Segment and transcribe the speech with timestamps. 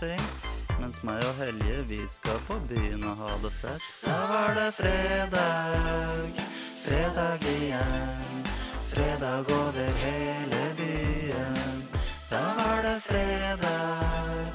[0.00, 0.20] ting.
[0.80, 3.86] Mens meg og Helje, vi skal på byen og ha det fett.
[4.04, 6.40] Da var det fredag,
[6.84, 8.44] fredag igjen.
[8.92, 11.88] Fredag over hele byen.
[12.30, 14.52] Da var det fredag,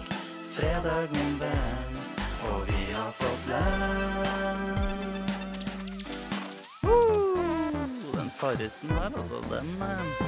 [0.54, 2.00] fredag min venn.
[2.52, 4.66] Og vi har fått lønn.
[8.14, 10.26] Den farrisen her, altså, den, eh,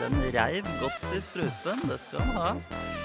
[0.00, 1.88] den reiv godt i strupen.
[1.90, 2.95] Det skal han ha.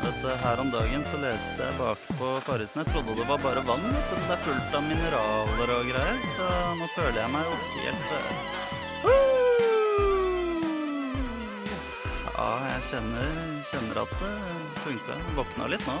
[0.00, 2.80] Du, her om dagen så leste jeg bakpå Farrisen.
[2.80, 6.46] Jeg trodde det var bare vann, men det er fullt av mineraler og greier, så
[6.78, 8.08] nå føler jeg meg jo helt
[12.32, 13.36] Ja, jeg kjenner,
[13.68, 14.32] kjenner at det
[14.80, 15.18] funka.
[15.36, 15.98] Våkna litt nå.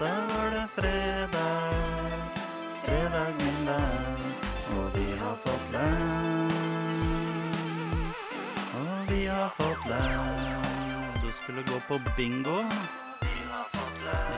[0.00, 2.28] Der var det fredag,
[2.82, 4.28] fredag min venn,
[4.74, 6.54] og vi har fått lønn.
[8.82, 10.70] Og vi har fått lønn.
[11.22, 12.64] Du skulle gå på bingo.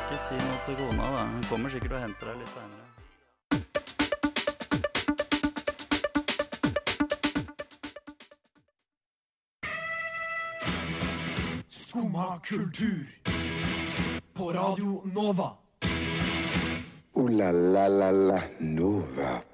[0.08, 1.22] Ikke si noe til kona, da.
[1.28, 2.86] Hun kommer sikkert og henter deg litt seinere.
[11.68, 13.04] Skumma kultur.
[14.32, 15.50] På Radio Nova.
[17.12, 19.47] Ooh la la la la Nova.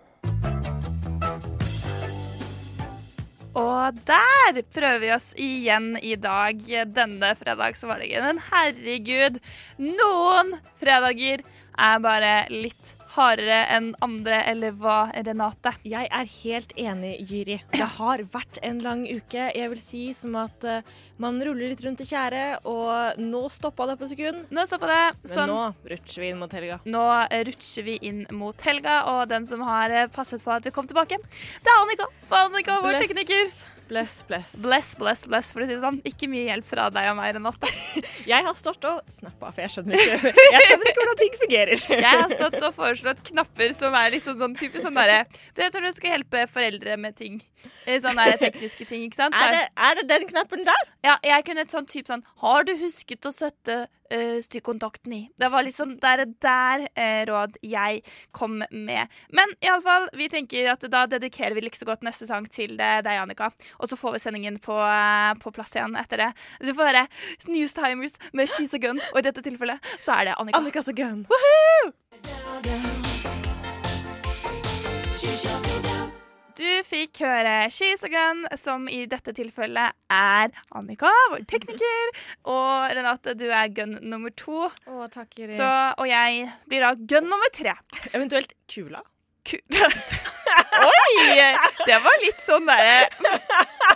[3.55, 6.59] Og der prøver vi oss igjen i dag,
[6.91, 8.27] denne fredagsvalgen.
[8.27, 9.39] Men herregud,
[9.79, 15.75] noen fredager er bare litt hardere enn andre, eller hva, Renate?
[15.87, 17.61] Jeg er helt enig, Jyri.
[17.71, 19.47] Det har vært en lang uke.
[19.55, 20.83] Jeg vil si som at eh,
[21.23, 24.47] man ruller litt rundt i tjæret, og nå stoppa det på sekund.
[24.55, 25.03] Nå stoppa det.
[25.23, 25.53] Men Sånn.
[25.53, 26.81] nå rutsjer vi inn mot helga.
[26.85, 27.05] Nå
[27.51, 30.89] rutsjer vi inn mot helga, og den som har eh, passet på at vi kom
[30.91, 32.11] tilbake, det er Annika.
[32.45, 33.09] Annika, vår Bless.
[33.09, 33.55] tekniker.
[33.85, 34.55] Bless, bless.
[34.63, 35.99] Bless, bless, bless, for å si det sånn.
[36.09, 37.67] Ikke mye hjelp fra deg og meg, i natt.
[38.33, 41.83] Jeg har stått og snappa, for jeg skjønner ikke, jeg skjønner ikke hvordan ting fungerer.
[42.07, 45.61] Jeg har stått og foreslått knapper som er litt sånn, sånn typisk sånn derre Du
[45.61, 47.37] vet når du skal hjelpe foreldre med ting.
[47.85, 49.37] Eh, Sånne tekniske ting, ikke sant?
[49.37, 50.89] Så Er det, er det den knappen der?
[51.05, 55.21] Ja, jeg kunne et sånt type sånn Har du husket å sette uh, stikkontakten i?
[55.37, 58.01] Det var litt sånn der, der uh, råd jeg
[58.37, 59.13] kom med.
[59.35, 63.11] Men iallfall, vi tenker at da dedikerer vi like så godt neste sang til deg,
[63.13, 63.51] Annika.
[63.81, 66.33] Og så får vi sendingen på, uh, på plass igjen etter det.
[66.65, 67.07] Du får høre
[67.51, 70.63] Newstimers med She's a Gun, og i dette tilfellet så er det Annika.
[70.63, 71.27] Annikas gun.
[72.65, 73.04] Du
[76.87, 82.13] fikk høre She's a Gun, som i dette tilfellet er Annika, vår tekniker.
[82.53, 84.69] Og Renate, du er gun nummer to.
[84.87, 85.57] Å, takk, Iri.
[85.59, 85.69] Så,
[85.99, 87.75] og jeg blir da gun nummer tre.
[88.13, 89.03] Eventuelt kula.
[89.45, 89.61] Ku-
[90.85, 91.41] Oi!
[91.85, 93.09] Det var litt sånn derre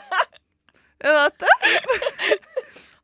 [1.05, 1.47] Renate?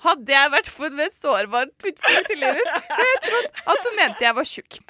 [0.05, 4.37] Hadde jeg vært på et sårbart tidspunkt i livet, jeg trodd at hun mente jeg
[4.37, 4.79] var tjukk.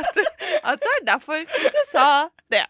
[0.00, 0.18] At,
[0.70, 1.42] at det er derfor
[1.74, 2.62] du sa det.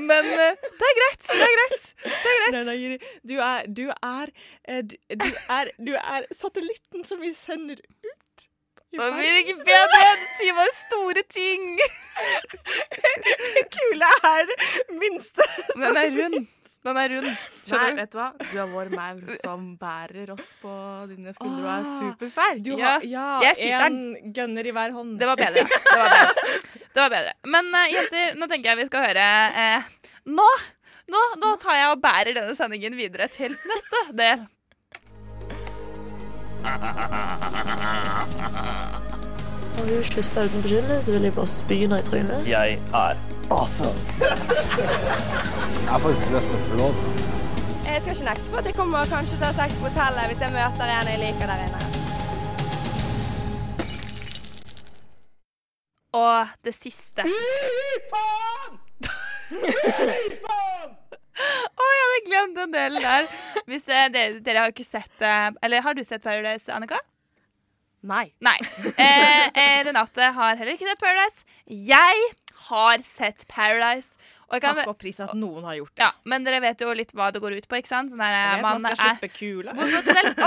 [0.00, 1.26] Men eh, det er greit.
[1.28, 1.86] Det er greit.
[2.04, 2.68] Det er greit.
[2.68, 2.98] Nei.
[3.30, 4.32] Du er, du er,
[4.68, 5.28] eh, du, du
[5.58, 8.46] er, du er satellitten som vi sender ut.
[8.98, 9.18] verden.
[9.18, 10.04] blir ikke bedre.
[10.22, 11.66] Du sier bare store ting.
[13.76, 14.54] Kula er
[15.02, 15.48] minste.
[15.74, 16.46] Den er rund.
[16.86, 17.26] Den er rund.
[17.26, 17.34] Nei,
[17.66, 17.96] Skjønner du?
[17.98, 18.26] vet du hva?
[18.38, 20.72] Du er vår maur som bærer oss på
[21.10, 22.60] dine skuldre og er supersterk.
[22.64, 25.16] Du Ja, har ja, jeg skyter en gunner i hver hånd.
[25.20, 25.64] Det var bedre.
[25.66, 26.46] Det var bedre.
[26.94, 27.32] Det var bedre.
[27.56, 29.26] Men uh, jenter, nå tenker jeg vi skal høre
[29.58, 29.90] uh,
[30.38, 30.46] nå,
[31.12, 34.46] nå, nå tar jeg og bærer denne sendingen videre til neste del.
[39.78, 42.46] Har du kyssa uten beskyldning, så vil jeg bare spy deg i trynet.
[42.48, 43.20] Jeg er
[43.50, 43.98] Awesome.
[44.20, 46.98] Jeg har faktisk lyst til å få lov.
[47.86, 50.28] Jeg skal ikke nekte for at jeg kommer kanskje til å ha sex på hotellet
[50.28, 51.80] hvis jeg møter en jeg liker der inne.
[56.18, 57.24] Og det siste.
[61.78, 63.28] Å, jeg hadde glemt den delen der.
[63.70, 66.98] Hvis eh, dere, dere har ikke sett eh, Eller har du sett Paradise, Annika?
[68.08, 68.26] Nei.
[68.44, 68.58] Nei.
[68.98, 71.46] Eh, eh, Renate har heller ikke sett Paradise.
[71.66, 72.28] Jeg
[72.68, 74.16] har sett Paradise.
[74.48, 76.00] Og kan, Takk og pris at noen har gjort det.
[76.00, 78.08] ja, men dere vet jo litt hva det går ut på, ikke sant?
[78.14, 79.74] Sånn der, Jeg vet, man man skal er slippe kula.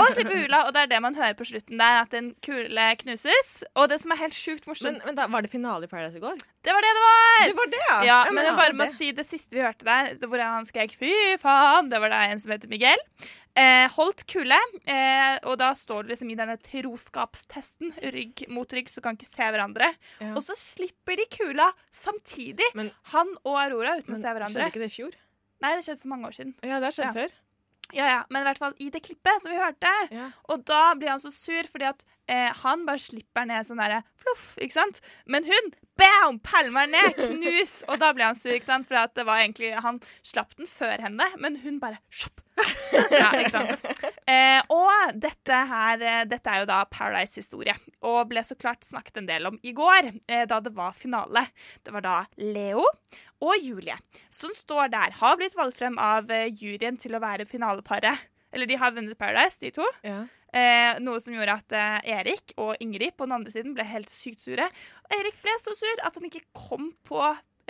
[0.02, 0.58] Og slippe hula.
[0.66, 3.52] Og det er det man hører på slutten der, at en kule knuses.
[3.78, 6.24] Og det som er helt sjukt morsomt, men da, var det finale i Paradise i
[6.24, 6.34] går?
[6.62, 7.38] det var det det var!
[7.46, 7.94] Det var det, ja!
[8.06, 10.66] Ja, men men jeg bare må det- si det siste vi hørte der, hvor han
[10.66, 12.98] skrek 'fy faen', det var da en som heter Miguel.
[13.54, 14.56] Eh, holdt kule,
[14.88, 19.28] eh, og da står det liksom i denne troskapstesten, rygg mot rygg, så kan ikke
[19.28, 19.90] se hverandre.
[20.22, 20.32] Ja.
[20.32, 24.56] Og så slipper de kula samtidig, Men- han og Aurora, uten Men å se hverandre.
[24.56, 25.12] Skjedde ikke det i fjor?
[25.60, 26.54] Nei, det skjedde for mange år siden.
[26.62, 27.20] Ja, det har skjedd Ja.
[27.20, 27.30] før.
[27.92, 30.10] Ja, ja, Men i hvert fall i det klippet som vi hørte.
[30.10, 30.30] Ja.
[30.48, 34.02] Og da blir han så sur fordi at eh, han bare slipper ned sånn derre
[34.20, 35.00] fluff, ikke sant?
[35.30, 37.80] Men hun bam, pælmer ned, knus!
[37.88, 38.88] Og da ble han sur, ikke sant?
[38.88, 42.40] For at det var egentlig Han slapp den før henne, men hun bare sjopp.
[42.92, 43.84] Ja, ikke sant?
[44.28, 47.74] Eh, og dette her eh, Dette er jo da Paradise-historie,
[48.06, 51.46] og ble så klart snakket en del om i går, eh, da det var finale.
[51.82, 52.84] Det var da Leo
[53.42, 53.96] og Julie
[54.30, 58.28] som står der, har blitt valgt frem av eh, juryen til å være finaleparet.
[58.52, 59.86] Eller de har vunnet Paradise, de to.
[60.06, 60.22] Ja.
[60.52, 64.10] Eh, noe som gjorde at eh, Erik og Ingrid på den andre siden ble helt
[64.12, 64.66] sykt sure.
[65.06, 67.22] Og Erik ble så sur at han ikke kom på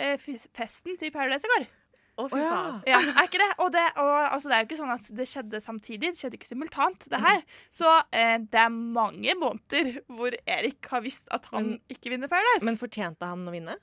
[0.03, 0.17] eh,
[0.51, 1.69] festen til Paradise i går.
[2.13, 2.75] Å, fy faen.
[2.85, 3.47] Ja, er ikke det?
[3.63, 6.11] Og, det, og altså, det er jo ikke sånn at det skjedde samtidig.
[6.13, 7.39] Det skjedde ikke simultant, det her.
[7.73, 12.29] Så eh, det er mange måneder hvor Erik har visst at han Men- ikke vinner
[12.29, 12.61] Paradise.
[12.67, 13.79] Men fortjente han å vinne?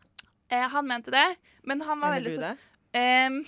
[0.52, 1.24] eh, han mente det,
[1.64, 2.54] men han var Mener veldig du så det?
[3.00, 3.40] Ehm,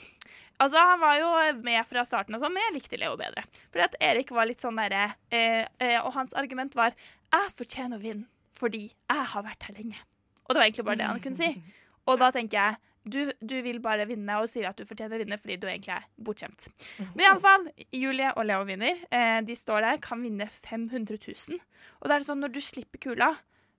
[0.63, 1.31] altså, han var jo
[1.65, 3.45] med fra starten, og sånn, men jeg likte Leo bedre.
[3.73, 6.95] Fordi at Erik var litt sånn derre eh, eh, Og hans argument var
[7.33, 10.01] 'Jeg fortjener å vinne fordi jeg har vært her lenge'.
[10.45, 11.63] Og det var egentlig bare det han kunne si.
[12.07, 15.23] Og da tenker jeg du, du vil bare vinne og sier at du fortjener å
[15.25, 16.69] vinne fordi du egentlig er bortskjemt.
[17.17, 19.01] Men iallfall, Julie og Leo vinner.
[19.11, 21.59] Eh, de står der, kan vinne 500 000.
[22.01, 23.33] Og da er det sånn, når du slipper kula,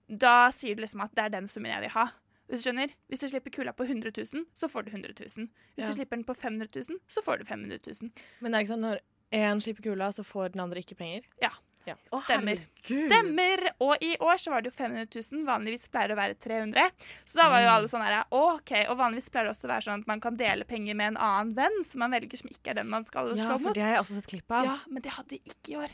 [0.08, 2.08] da sier du liksom at det er den summen jeg vil ha.
[2.48, 2.94] Hvis du skjønner?
[3.08, 5.48] Hvis du slipper kula på 100 000, så får du 100 000.
[5.76, 5.86] Hvis Ja.
[5.88, 8.10] du slipper den på 500 000, så får du 500 000.
[8.40, 9.00] Men det er ikke sånn når
[9.32, 11.22] én slipper kula, så får den andre ikke penger?
[11.42, 11.50] Ja.
[11.86, 11.94] Ja.
[12.08, 12.60] Stemmer.
[12.64, 13.10] herregud.
[13.10, 13.62] Stemmer!
[13.84, 15.42] Og i år så var det jo 500 000.
[15.44, 16.90] Vanligvis pleier det å være 300
[17.28, 18.72] Så da var jo alle sånn her OK.
[18.88, 21.18] Og vanligvis pleier det også å være sånn at man kan dele penger med en
[21.20, 23.98] annen venn som man velger som ikke er den man skal Ja, for det har
[23.98, 24.64] jeg også sett klipp av.
[24.64, 25.92] Ja, men det hadde de ikke i år.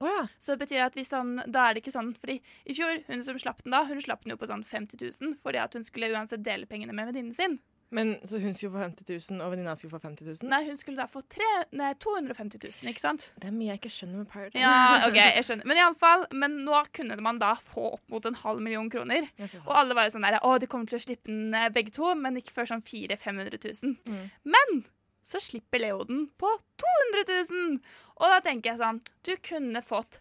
[0.00, 0.22] Å ja.
[0.40, 3.24] Så det betyr at hvis han, da er det ikke sånn Fordi i fjor, hun
[3.26, 5.84] som slapp den da, hun slapp den jo på sånn 50 000 fordi at hun
[5.84, 7.58] skulle uansett dele pengene med venninnen sin.
[7.90, 10.50] Men Så hun skulle få 50 000, og venninna skulle få 50 000?
[10.50, 13.26] Nei, hun skulle da få tre, nei, 250 000, ikke sant?
[13.42, 14.62] Det er mye jeg ikke skjønner med Paradise.
[14.62, 15.66] Ja, OK, jeg skjønner.
[15.66, 18.86] Men i alle fall, men nå kunne man da få opp mot en halv million
[18.92, 19.26] kroner.
[19.64, 21.90] Og alle var jo sånn der Å, de kommer til å slippe den eh, begge
[21.98, 23.98] to, men ikke før sånn 400 000-500 000.
[24.06, 24.30] Mm.
[24.54, 24.82] Men
[25.26, 26.50] så slipper Leo den på
[26.80, 27.78] 200 000!
[28.20, 30.20] Og da tenker jeg sånn Du kunne fått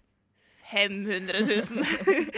[0.70, 1.86] 500 000.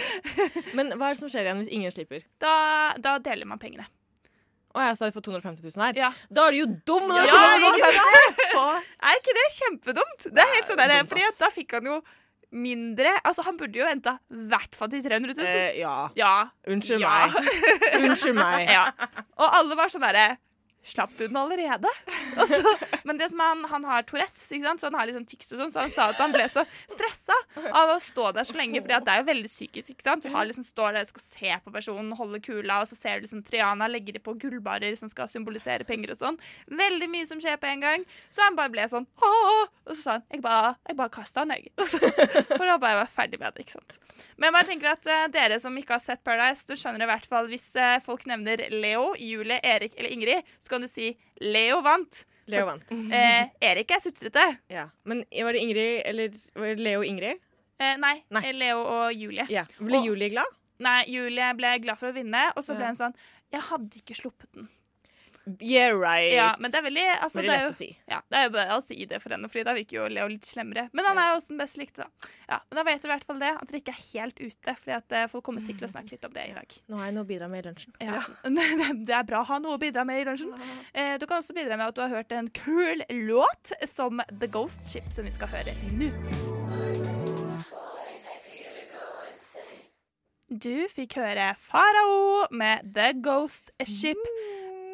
[0.77, 2.23] Men hva er det som skjer igjen hvis ingen slipper?
[2.39, 2.53] da,
[2.95, 3.83] da deler man pengene.
[4.71, 5.97] Å ja, så har de fått 250 000 her?
[5.99, 6.09] Ja.
[6.31, 7.11] Da er du jo dum!
[7.11, 7.89] Ja, ikke?
[9.03, 10.29] Er ikke det kjempedumt?
[10.31, 11.97] Det er helt sånn der, fordi da fikk han jo
[12.51, 15.45] mindre Altså, han burde jo henta i hvert fall til 300 000.
[15.47, 15.95] eh, ja.
[16.19, 16.31] ja.
[16.71, 17.35] Unnskyld meg.
[17.99, 18.71] Unnskyld meg.
[18.77, 18.85] ja.
[19.39, 20.25] Og alle var sånn derre
[20.83, 21.89] Slapp du den allerede?
[22.41, 22.59] Og så,
[23.05, 25.83] men det som han, han har Tourettes, så han har liksom tics og sånn, så
[25.83, 27.35] han sa at han ble så stressa
[27.75, 29.91] av å stå der så lenge, for det er jo veldig psykisk.
[29.93, 30.25] ikke sant?
[30.25, 33.27] Du har liksom står der, skal se på personen, holde kula, og så ser du
[33.27, 36.39] liksom Triana legger på gullbarer som skal symbolisere penger og sånn.
[36.81, 38.07] Veldig mye som skjer på en gang.
[38.33, 41.43] Så han bare ble sånn «Åh!» Og så sa han jeg bare, jeg bare kasta
[41.43, 41.69] han, jeg.
[41.81, 41.99] Og så-
[42.55, 43.65] For da bare jeg ferdig med det.
[43.67, 43.97] ikke sant?
[44.37, 47.09] Men jeg bare tenker at uh, dere som ikke har sett Paradise, du skjønner i
[47.11, 51.11] hvert fall hvis uh, folk nevner Leo, Julie, Erik eller Ingrid, så kan du si
[51.43, 52.23] Leo vant.
[52.51, 52.89] Leo vant.
[52.91, 54.45] Eh, Erik er sutrete.
[54.71, 54.87] Ja.
[55.07, 57.39] Men var det Ingrid, eller var det Leo og Ingrid?
[57.81, 58.41] Eh, nei, Nei.
[58.49, 59.45] eh, Leo og Julie.
[59.49, 59.63] Ja.
[59.79, 60.45] Ble Og- Julie glad?
[60.81, 63.13] Nei, Julie ble glad for å vinne, og så ble hun sånn
[63.53, 64.69] Jeg hadde ikke sluppet den.
[65.59, 66.33] Yeah, right.
[66.33, 67.87] Ja, men det er veldig altså, Veldig det er lett jo, å si.
[68.11, 70.27] Ja, det er jo bare å si det for henne, Fordi da virker jo Leo
[70.29, 70.83] litt slemmere.
[70.93, 72.29] Men han er jo også den best likte, da.
[72.45, 74.75] Ja, men da vet dere i hvert fall det, at dere ikke er helt ute.
[74.83, 76.77] Fordi at eh, folk kommer sikkert til å snakke litt om det i dag.
[76.91, 77.97] Nå har jeg noe å bidra med i lunsjen.
[78.03, 78.21] Ja.
[79.11, 80.53] Det er bra å ha noe å bidra med i lunsjen.
[80.91, 84.49] Eh, du kan også bidra med at du har hørt en kul låt som The
[84.51, 86.09] Ghost Ship, som vi skal høre nå.
[90.51, 94.19] Du fikk høre Farao med The Ghost Ship.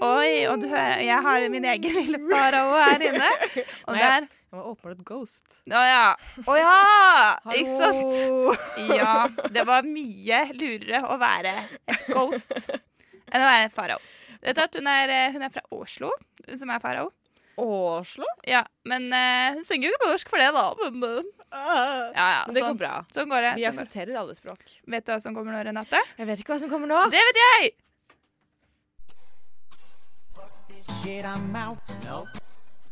[0.03, 3.29] Oi, og du hører Jeg har min egen lille farao her inne.
[3.87, 5.61] Og Nei, der Jeg var åpenbart ghost.
[5.65, 6.03] Å ja.
[6.45, 6.75] Å ja!
[7.57, 8.83] Ikke sant?
[8.93, 9.15] Ja.
[9.53, 11.55] Det var mye lurere å være
[11.89, 13.97] et ghost enn å være en farao.
[14.45, 16.11] Vet at hun er, eh, hun er fra Oslo,
[16.45, 17.09] hun som er farao?
[17.57, 18.27] Oslo?
[18.45, 20.67] Ja, men uh, hun synger jo ikke på norsk for det, da.
[20.93, 21.57] Men, uh,
[22.13, 22.93] ja, ja, Men det går sånn, bra.
[23.17, 23.55] sånn går det.
[23.57, 23.81] Vi Sånn går.
[23.81, 24.77] aksepterer alle språk.
[24.93, 26.03] Vet du hva som kommer nå, Renate?
[26.21, 27.01] Jeg vet ikke hva som kommer nå.
[27.11, 27.73] Det vet jeg!
[31.07, 31.77] Shit, I'm out.
[32.03, 32.27] No.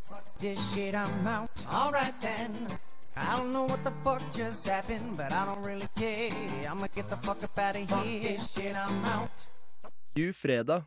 [0.07, 1.51] Fuck this shit, I'm out.
[1.67, 2.51] Alright then.
[3.17, 6.31] I don't know what the fuck just happened, but I don't really care.
[6.63, 7.87] I'ma get the fuck up out of here.
[7.87, 9.35] Fuck this shit, I'm out.
[10.15, 10.85] You fredag.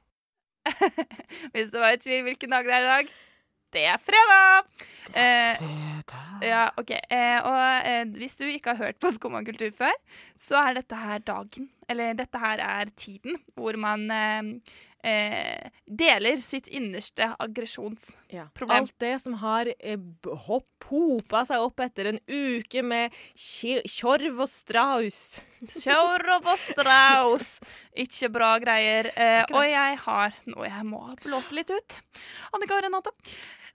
[1.52, 3.12] Hvis du var i tvil hvilken dag det er i dag.
[3.76, 4.64] Det er fredag!
[5.12, 5.68] Eh,
[6.48, 6.90] ja, ok.
[6.96, 9.92] Eh, og eh, hvis du ikke har hørt på Skumma kultur før,
[10.40, 14.08] så er dette her dagen eller dette her er tiden, hvor man
[15.04, 18.70] eh, deler sitt innerste aggresjonsproblem.
[18.78, 19.98] Alt det som har eh,
[20.48, 25.20] hopp, hopa seg opp etter en uke med tj- tjorv og straus.
[25.82, 27.58] Tjorv og straus.
[27.98, 29.10] Ikke bra greier.
[29.16, 31.98] Eh, og jeg har noe jeg må blåse litt ut.
[32.54, 33.14] Annika og Renate.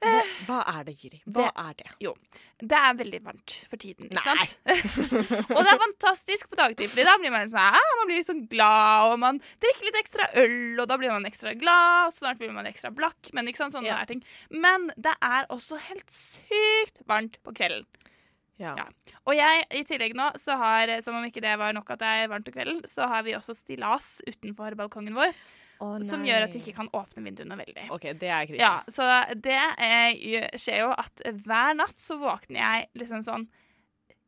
[0.03, 1.19] Hva, hva er det, Jiri?
[1.25, 1.91] Hva Det- er det?
[2.03, 2.13] Jo,
[2.59, 4.09] det er veldig varmt for tiden.
[4.11, 4.45] ikke Nei.
[4.45, 4.57] sant?
[5.55, 8.43] og det er fantastisk på dagtid, Fordi da blir man sånn, ah, man blir sånn
[8.51, 12.37] glad, og man drikker litt ekstra øl, og da blir man ekstra glad, og snart
[12.41, 13.31] blir man ekstra blakk.
[13.33, 14.03] Men ikke sant, sånne Ja.
[14.05, 14.23] ting.
[14.51, 17.85] Men det er også helt sykt varmt på kvelden.
[18.61, 18.75] Ja.
[18.77, 18.85] Ja.
[19.25, 22.05] Og jeg, i tillegg nå, så har, som om ikke det var nok at det
[22.07, 25.33] er varmt på kvelden, så har vi også stillas utenfor balkongen vår,
[25.79, 27.89] som gjør at vi ikke kan åpne vinduene veldig.
[27.91, 28.61] OK, det er krise.
[28.61, 33.47] Ja, så det eh, skjer jo at hver natt så våkner jeg liksom sånn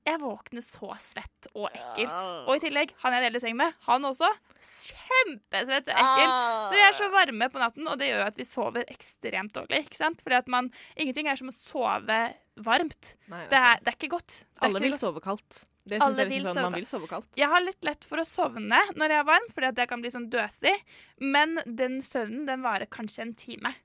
[0.06, 2.10] Jeg våkner så svett og ekkel.
[2.46, 4.28] Og i tillegg, han jeg deler seng med, han også.
[4.62, 6.34] Kjempesvett og ekkel.
[6.70, 9.54] Så vi er så varme på natten, og det gjør jo at vi sover ekstremt
[9.56, 9.86] dårlig.
[9.88, 10.22] ikke sant?
[10.26, 12.20] Fordi at man, Ingenting er som å sove
[12.66, 13.16] varmt.
[13.32, 14.38] Nei, Det er, det er ikke godt.
[14.62, 15.04] Er Alle ikke vil godt.
[15.08, 15.64] sove kaldt.
[15.86, 17.28] Det Alle jeg liksom, sove man vil sove kaldt.
[17.38, 20.02] Jeg har litt lett for å sovne når jeg er varm, fordi at jeg kan
[20.02, 20.74] bli sånn døsig.
[21.22, 23.76] Men den søvnen den varer kanskje en time.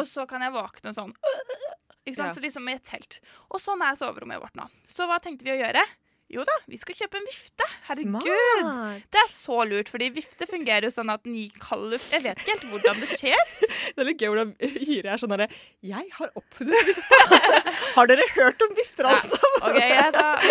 [0.00, 1.12] Og så kan jeg våkne sånn
[2.06, 2.30] ikke sant?
[2.30, 2.36] Ja.
[2.36, 3.20] Så liksom i et telt.
[3.50, 4.70] Og sånn er soverommet vårt nå.
[4.88, 5.84] Så hva tenkte vi å gjøre?
[6.30, 7.66] Jo da, vi skal kjøpe en vifte.
[7.88, 8.20] Herregud!
[8.22, 9.06] Smart.
[9.10, 12.12] Det er så lurt, fordi vifte fungerer jo sånn at den gir kald luft.
[12.14, 13.40] Jeg vet ikke helt hvordan det skjer.
[13.96, 15.46] Det er litt gøy hvordan Hyre er sånn herre
[15.86, 17.18] Jeg har oppfunnet vifte!
[17.96, 19.40] har dere hørt om vifter, alle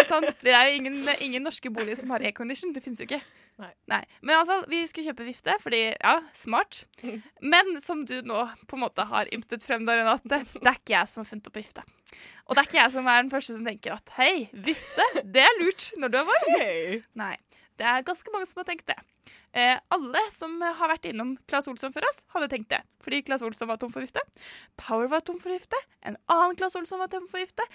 [0.10, 2.74] men sånn, Det er jo ingen, ingen norske boliger som har aircondition.
[2.76, 3.22] Det finnes jo ikke.
[3.60, 4.00] Nei.
[4.22, 6.86] Men i alle fall, vi skulle kjøpe vifte, fordi ja, smart.
[7.44, 10.96] Men som du nå på en måte har ymtet frem, der, Renate, det er ikke
[10.96, 11.84] jeg som har funnet opp vifte.
[12.48, 15.44] Og det er ikke jeg som er den første som tenker at hei, vifte, det
[15.44, 16.58] er lurt når du er varm.
[17.20, 17.36] Nei.
[17.80, 18.98] Det er ganske mange som har tenkt det.
[19.56, 22.82] Eh, alle som har vært innom Claes Olsson før oss, hadde tenkt det.
[23.02, 24.22] Fordi Claes Olsson var tom for vifte.
[24.78, 25.80] Power var tom for vifte.
[26.06, 27.66] En annen Claes Olsson var tom for vifte.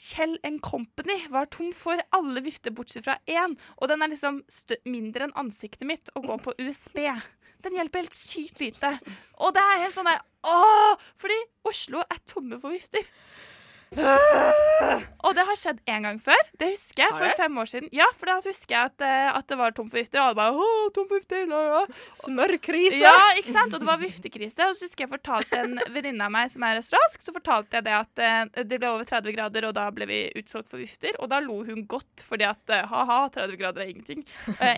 [0.00, 3.56] Kjell Company var tom for alle vifter bortsett fra én.
[3.80, 4.42] Og den er liksom
[4.84, 7.00] mindre enn ansiktet mitt og går på USB.
[7.64, 8.90] Den hjelper helt sykt lite.
[9.40, 11.00] Og det er helt sånn der Åh!
[11.16, 13.06] Fordi Oslo er tomme for vifter.
[15.24, 16.40] Og det har skjedd en gang før.
[16.60, 17.88] Det husker jeg for fem år siden.
[17.94, 20.20] Ja, for da husker jeg at, eh, at det var tom for vifter.
[20.20, 21.46] Og alle bare Åh, tom for vifter!
[21.48, 21.84] La.
[22.20, 23.00] Smørkrise!
[23.00, 23.72] Ja, ikke sant?
[23.72, 24.68] Og det var viftekrise.
[24.68, 27.86] Og så husker jeg fortalte en venninne av meg som er australsk, så fortalte jeg
[27.88, 31.16] det at eh, det ble over 30 grader, og da ble vi utsolgt for vifter.
[31.22, 34.24] Og da lo hun godt, fordi at eh, ha-ha, 30 grader er ingenting.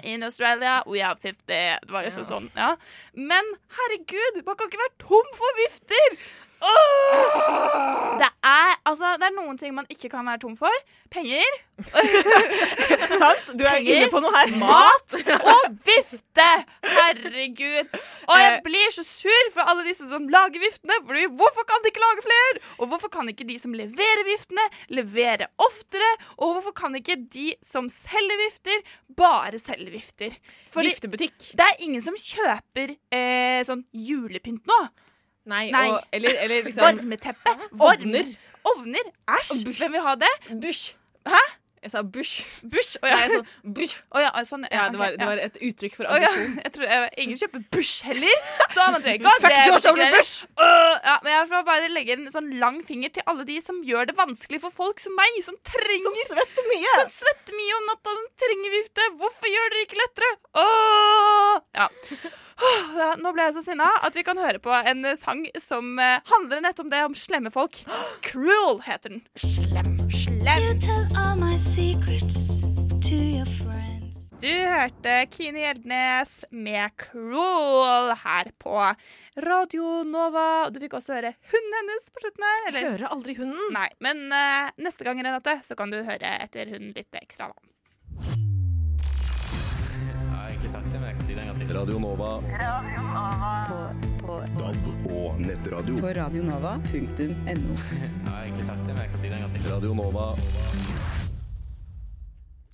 [0.06, 1.42] In Australia, we have 50.
[1.48, 2.74] Det var liksom sånn, ja.
[3.16, 6.20] Men herregud, man kan ikke være tom for vifter!
[8.16, 10.72] Det er, altså, det er noen ting man ikke kan være tom for.
[11.12, 11.56] Penger.
[13.20, 13.50] Sant?
[13.58, 14.52] Du er Penger, inne på noe her.
[14.60, 15.16] Mat
[15.52, 16.46] og vifte!
[16.86, 17.90] Herregud.
[18.30, 18.60] Og jeg Eh.
[18.64, 20.96] blir så sur for alle disse som lager viftene.
[21.06, 22.62] Fordi hvorfor kan de ikke lage flere?
[22.80, 24.64] Og hvorfor kan ikke de som leverer viftene,
[24.96, 26.10] levere oftere?
[26.38, 28.80] Og hvorfor kan ikke de som selger vifter,
[29.18, 30.36] bare selge vifter?
[30.72, 31.50] Fordi Viftebutikk.
[31.58, 34.80] det er ingen som kjøper eh, sånn julepynt nå.
[35.46, 35.86] Nei, Nei.
[35.94, 37.54] Og, eller, eller liksom Varmeteppe.
[37.78, 38.32] Ovner.
[38.72, 39.12] Ovner.
[39.38, 39.62] Æsj!
[39.78, 40.32] Hvem vil ha det?
[40.62, 40.96] Bush.
[41.26, 41.44] Hæ?
[41.86, 42.42] Jeg sa bush.
[42.66, 42.96] Bush?
[42.98, 43.16] Og ja.
[43.22, 43.98] jeg sa bush.
[44.10, 46.56] Oh, ja, sånn, Ja, det var, det var et uttrykk for aggresjon.
[46.64, 48.40] jeg tror, ingen kjøper Bush heller,
[48.74, 50.08] så man trenger ikke Fuck George W.
[50.16, 50.32] Bush!
[50.58, 53.78] Øh, ja, men jeg får bare legge en sånn lang finger til alle de som
[53.86, 56.96] gjør det vanskelig for folk som meg, som trenger Som svetter mye.
[57.04, 59.06] Som svetter mye om natta, som trenger vifte.
[59.22, 60.32] Hvorfor gjør dere ikke lettere?
[60.64, 61.54] Åh!
[61.84, 61.86] Ja.
[63.22, 66.20] Nå ble jeg så sinna at vi kan høre på en eh, sang som eh,
[66.30, 67.82] handler nettopp om det, om slemme folk.
[68.24, 69.24] Cruel heter den.
[69.36, 70.62] Slem, slem.
[70.64, 72.60] You tell all my secrets
[73.04, 74.26] to your friends.
[74.40, 78.76] Du hørte Kine Gjeldnes med 'Cruel' her på
[79.42, 80.66] Radio Nova.
[80.66, 82.66] Og du fikk også høre hunden hennes på slutten her.
[82.68, 82.90] Eller?
[82.92, 83.70] Hører aldri hunden.
[83.76, 87.48] Nei, men uh, neste gang Renate, så kan du høre etter hunden litt ekstra.
[87.48, 88.44] da.
[90.66, 91.68] Egentlig sagt det, men jeg kan si det en gang til.
[91.76, 92.28] Radio Nova.
[94.56, 95.98] DAB og nettradio.
[96.00, 97.76] På radionova.no.
[98.02, 99.68] Jeg har egentlig sagt det, men jeg kan si det en gang til.
[99.70, 100.24] Radio Nova.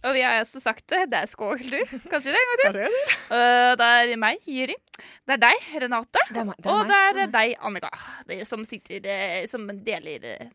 [0.09, 1.03] Og vi har også sagt det.
[1.13, 1.77] Det er skål, du.
[2.09, 2.99] Kan si det en gang til.
[3.37, 4.79] Eh, det er meg, Jyri.
[4.97, 6.25] Det er deg, Renate.
[6.33, 6.65] Det er meg.
[6.65, 7.93] Det er og det er deg, Annika.
[8.49, 10.49] Som sitter eh, Som deler eh,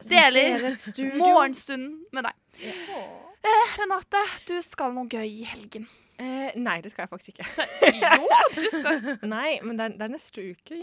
[0.00, 2.36] Som deler Deler morgenstunden med deg.
[2.64, 5.90] Eh, Renate, du skal noe gøy i helgen.
[6.18, 7.66] Eh, nei, det skal jeg faktisk ikke.
[7.94, 8.96] Jo, du skal
[9.30, 10.78] Nei, men det er, det er neste uke.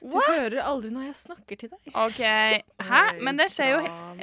[0.00, 0.30] Du What?
[0.32, 1.90] hører aldri når jeg snakker til deg.
[1.92, 2.20] OK.
[2.88, 3.00] Hæ?
[3.20, 3.82] Men det skjer jo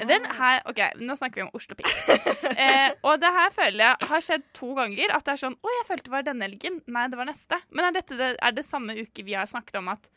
[0.10, 1.94] den her, OK, nå snakker vi om Oslo Pix.
[2.54, 5.14] Eh, og det her føler jeg har skjedd to ganger.
[5.16, 6.76] At det er sånn Å, jeg følte det var denne helgen.
[6.94, 7.58] Nei, det var neste.
[7.74, 10.10] Men er dette det, er det samme uke vi har snakket om at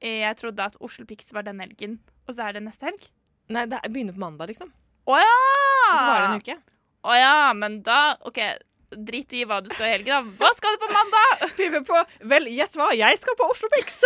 [0.00, 1.96] eh, jeg trodde at Oslo Pics var denne helgen,
[2.26, 3.06] og så er det neste helg?
[3.52, 4.72] Nei, det er- begynner på mandag, liksom.
[5.08, 5.36] Å ja!
[5.38, 6.58] Og så varer det en uke.
[7.08, 7.98] Å ja, men da
[8.28, 8.40] OK.
[8.88, 10.22] Drit i hva du skal i da.
[10.40, 11.42] Hva skal du på mandag?
[11.58, 11.98] Pipe på
[12.30, 14.00] Vel, gjett hva, jeg skal på Oslo Pix!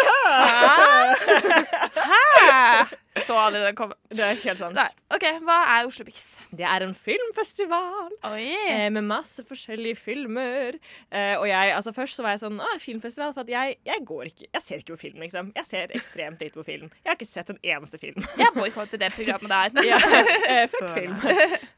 [2.02, 2.90] Hæ?
[3.22, 3.94] Så aldri den komme.
[4.08, 4.74] Det er helt sant.
[4.74, 4.88] Nei.
[5.12, 6.24] OK, hva er Oslo Pix?
[6.50, 8.88] Det er en filmfestival oh, yeah.
[8.94, 10.78] med masse forskjellige filmer.
[11.12, 13.34] Eh, og jeg, altså Først så var jeg sånn Å, filmfestival.
[13.36, 15.52] For at jeg, jeg går ikke Jeg ser ikke på film, liksom.
[15.60, 16.92] Jeg ser ekstremt lite på film.
[17.02, 18.28] Jeg har ikke sett en eneste film.
[18.40, 19.82] Jeg boikotter det programmet der.
[19.92, 20.00] ja,
[20.48, 21.18] eh, fuck film.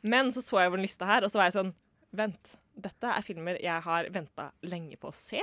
[0.07, 1.75] Men så så jeg over en liste her, og så var jeg sånn
[2.15, 2.55] Vent.
[2.75, 5.43] Dette er filmer jeg har venta lenge på å se.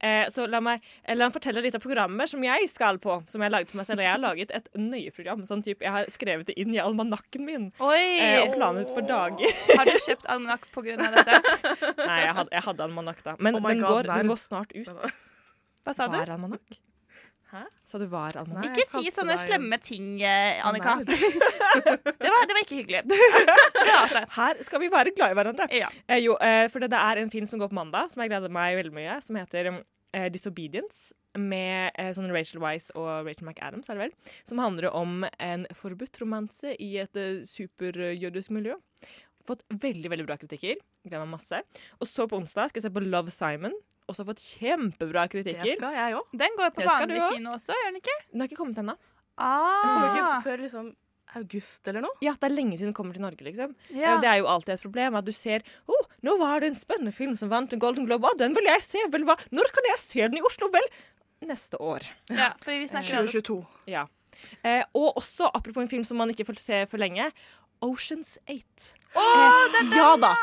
[0.00, 3.18] Eh, så la meg, eh, la meg fortelle litt av programmet som jeg skal på.
[3.28, 4.00] Som jeg har laget for meg selv.
[4.00, 5.42] Jeg har laget et nøye program.
[5.44, 7.72] Sånn typ, Jeg har skrevet det inn i almanakken min.
[7.80, 8.04] Oi!
[8.18, 9.56] Eh, og planet for dager.
[9.76, 10.96] Har du kjøpt almanakk pga.
[10.96, 11.40] dette?
[12.06, 13.36] Nei, jeg hadde, jeg hadde almanakk da.
[13.38, 14.88] Men Oh den, God, går, den går snart ut.
[15.84, 16.16] Hva sa du?
[16.16, 16.80] Var almanakk?
[17.50, 17.64] Hæ?
[17.90, 18.76] Sa du var almanakk?
[18.78, 20.98] Ikke si sånne deg- slemme ting, eh, Annika.
[21.04, 23.00] Det var, det var ikke hyggelig.
[24.38, 25.66] Her skal vi være glad i hverandre.
[25.74, 25.88] Ja.
[26.08, 28.30] Eh, jo, eh, for det, det er en film som går på mandag, som jeg
[28.32, 31.10] gleder meg veldig mye, som heter eh, Disobedience.
[31.38, 34.14] Med eh, sånn Rachel Weisz og Rachel McAdams, er det vel.
[34.48, 38.74] Som handler om en forbudt romanse i et eh, superjødisk miljø.
[39.50, 40.78] Fått veldig veldig bra kritikker.
[41.06, 41.60] Gleder meg masse.
[41.98, 43.74] Og så på onsdag skal jeg se på Love Simon.
[44.10, 45.66] Også fått kjempebra kritikker.
[45.66, 46.32] Det skal jeg òg.
[46.42, 48.16] Den går jo på vanlig kino også, gjør den ikke?
[48.32, 48.96] Den har ikke kommet ennå.
[49.40, 50.90] Kommer ikke Ah, før liksom
[51.38, 52.16] august eller noe.
[52.24, 53.76] Ja, det er lenge til den kommer til Norge, liksom.
[53.94, 54.16] ja.
[54.22, 57.12] Det er jo alltid et problem at du ser oh, nå var det en spennende
[57.14, 58.26] film som vant en Golden Globe.
[58.26, 59.04] Å, den vil jeg se.
[59.12, 59.36] Vel, hva?
[59.54, 60.68] Når kan jeg se den i Oslo?
[60.74, 60.88] Vel,
[61.46, 62.08] neste år.
[62.34, 63.60] ja, for vi snakker om 2022.
[63.94, 64.08] Ja.
[64.66, 67.30] Eh, og også, apropos en film som man ikke får se for lenge,
[67.84, 68.92] Oceans 8.
[69.18, 69.24] Å,
[69.72, 70.34] det er ja da!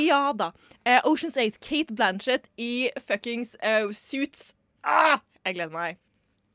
[0.00, 0.22] ja!
[0.36, 0.50] Da.
[0.82, 4.50] Eh, Oceans 8, Kate Blanchett i fuckings uh, suits.
[4.86, 6.00] Ah, jeg gleder meg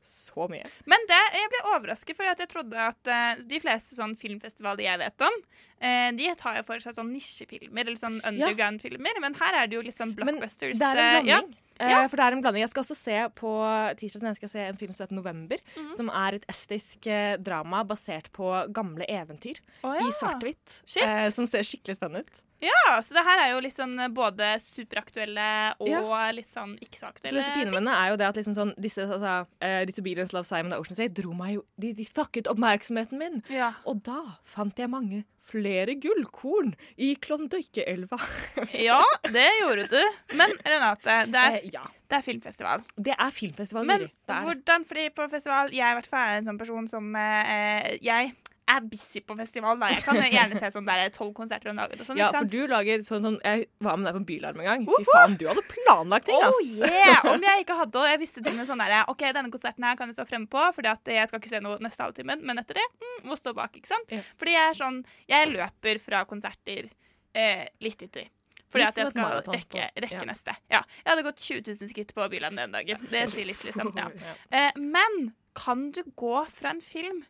[0.02, 0.66] så mye.
[0.90, 5.00] Men det, jeg ble overrasket, for jeg trodde at uh, de fleste sånn filmfestivaler jeg
[5.02, 5.36] vet om,
[5.84, 9.20] uh, de tar jo for seg sånn nisjefilmer eller sånn underground-filmer.
[9.22, 10.80] Men her er det jo litt sånn blockbusters.
[10.80, 11.42] Men det er en eh, ja.
[11.82, 12.64] Eh, For det er en blanding.
[12.64, 13.52] Jeg skal også se på
[13.98, 15.60] tirsdag jeg skal se en film som heter 'November'.
[15.76, 15.96] Mhm.
[15.96, 20.10] Som er et estisk eh, drama basert på gamle eventyr i ja.
[20.20, 20.82] svart-hvitt.
[21.02, 22.42] Eh, som ser skikkelig spennende ut.
[22.62, 26.30] Ja, så det her er jo litt sånn eh, både superaktuelle og Ja.
[26.32, 27.42] litt sånn ikke så Så aktuelle.
[27.42, 30.72] det fine mennene er jo det at liksom sånn, disse altså, uh, Disobedience, Love Simon
[30.72, 33.42] og Ocean Say dro meg jo De, de fucket oppmerksomheten min.
[33.50, 33.72] Ja.
[33.84, 38.18] Og da fant jeg mange flere gullkorn i Klondykeelva.
[38.88, 39.00] ja,
[39.32, 40.02] det gjorde du.
[40.38, 41.82] Men Renate, det er, Eh, ja.
[42.08, 42.84] det er filmfestival.
[42.96, 43.84] Det er filmfestival.
[43.90, 47.98] Men hvordan, fordi på festival Jeg i hvert fall er en sånn person som eh,
[48.00, 48.36] Jeg
[48.72, 49.78] er busy på festival.
[49.80, 49.90] Da.
[49.92, 52.02] Jeg kan gjerne se sånn der tolv konserter om dagen.
[52.02, 54.68] Og sånn, Ja, for du lager sånn, sånn Jeg var med deg på Bylarm en
[54.70, 54.86] gang.
[54.88, 56.58] Fy faen, du hadde planlagt ting, ass!
[56.58, 57.22] Oh yeah!
[57.32, 59.98] Om jeg ikke hadde og jeg visste til med sånn der, OK, denne konserten her
[60.00, 62.62] kan jeg stå fremme på, Fordi at jeg skal ikke se noe neste halvtimen, men
[62.62, 63.74] etter det mm, må stå bak.
[63.78, 64.12] ikke sant?
[64.12, 64.28] Yeah.
[64.40, 66.88] Fordi jeg er sånn Jeg løper fra konserter
[67.34, 68.24] eh, litt uti.
[68.72, 70.28] Fordi at jeg skal rekke, rekke ja.
[70.28, 70.54] neste.
[70.72, 70.80] Ja.
[71.02, 73.04] Jeg hadde gått 20 000 skritt på Byland den dagen.
[73.12, 73.92] Det sier litt, liksom.
[74.00, 74.08] Ja.
[74.16, 74.34] Ja.
[74.48, 77.20] Eh, men kan du gå fra en film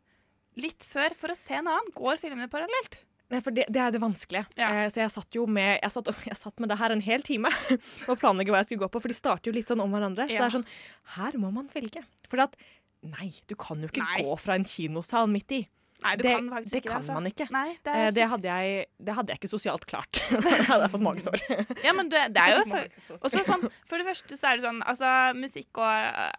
[0.61, 1.91] litt før for å se en annen?
[1.97, 3.01] Går filmene parallelt?
[3.33, 4.45] Nei, for det, det er det vanskelige.
[4.61, 4.69] Ja.
[4.69, 7.25] Eh, så jeg satt jo med jeg satt, jeg satt med det her en hel
[7.25, 7.51] time
[8.11, 10.29] og planlegge hva jeg skulle gå på, for de starter jo litt sånn om hverandre.
[10.29, 10.69] Så det er sånn
[11.17, 12.05] Her må man velge.
[12.29, 12.59] For at
[13.03, 14.21] Nei, du kan jo ikke Nei.
[14.23, 15.65] gå fra en kinosal midt i.
[16.03, 17.17] Nei, det kan det ikke kan altså.
[17.17, 17.47] man ikke.
[17.55, 20.23] Nei, det Eh, det, hadde jeg, det hadde jeg ikke sosialt klart.
[20.31, 21.45] da hadde jeg fått magesår.
[21.85, 25.11] Ja, men det, er jo for, sånn For det første så er det sånn Altså,
[25.39, 25.87] musikk og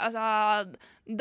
[0.07, 0.25] Altså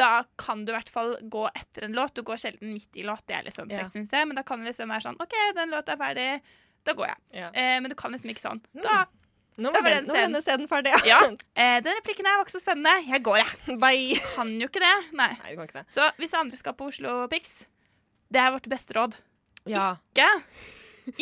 [0.03, 2.15] Da kan du i hvert fall gå etter en låt.
[2.17, 3.25] Du går sjelden midt i låt.
[3.27, 3.89] Det er litt sånn Ja.
[3.93, 4.29] syns jeg.
[4.29, 6.29] Men da kan det liksom være sånn OK, den låta er ferdig.
[6.87, 7.19] Da går jeg.
[7.43, 7.51] Ja.
[7.55, 8.63] Eh, men du kan liksom ikke sånn.
[8.75, 9.05] Da
[9.61, 10.95] Nå var, var den, den nå var denne scenen ferdig.
[11.09, 11.19] Ja.
[11.63, 12.95] Eh, den replikken her var ikke så spennende.
[13.05, 13.77] Jeg går, jeg.
[13.83, 14.17] Bye.
[14.33, 14.95] Kan jo ikke det.
[15.13, 15.29] Nei.
[15.43, 15.85] Nei, kan ikke det.
[15.93, 17.59] Så hvis andre skal på Oslo Pix,
[18.33, 19.17] det er vårt beste råd.
[19.71, 19.93] Ja.
[20.17, 20.29] Ikke,